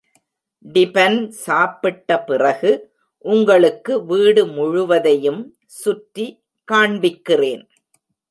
[0.65, 2.71] Tiffin சாப்பிட்ட பிறகு
[3.25, 5.41] உங்களுக்கு வீடு முழுவதையும்
[5.81, 6.27] சுற்றி
[6.71, 7.63] காண்பிக்கிறேன்.